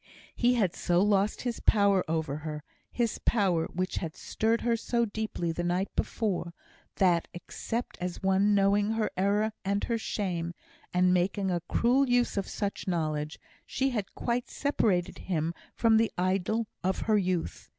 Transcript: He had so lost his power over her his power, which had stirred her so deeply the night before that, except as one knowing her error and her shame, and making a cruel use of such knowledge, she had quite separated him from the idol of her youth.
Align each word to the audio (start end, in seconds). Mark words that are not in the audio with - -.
He 0.35 0.55
had 0.55 0.73
so 0.75 0.99
lost 0.99 1.43
his 1.43 1.59
power 1.59 2.03
over 2.09 2.37
her 2.37 2.63
his 2.91 3.19
power, 3.19 3.67
which 3.67 3.97
had 3.97 4.15
stirred 4.15 4.61
her 4.61 4.75
so 4.75 5.05
deeply 5.05 5.51
the 5.51 5.63
night 5.63 5.95
before 5.95 6.55
that, 6.95 7.27
except 7.35 7.99
as 8.01 8.23
one 8.23 8.55
knowing 8.55 8.93
her 8.93 9.11
error 9.15 9.53
and 9.63 9.83
her 9.83 9.99
shame, 9.99 10.55
and 10.91 11.13
making 11.13 11.51
a 11.51 11.61
cruel 11.69 12.09
use 12.09 12.35
of 12.35 12.47
such 12.47 12.87
knowledge, 12.87 13.39
she 13.63 13.91
had 13.91 14.15
quite 14.15 14.49
separated 14.49 15.19
him 15.19 15.53
from 15.75 15.97
the 15.97 16.11
idol 16.17 16.65
of 16.83 17.01
her 17.01 17.19
youth. 17.19 17.69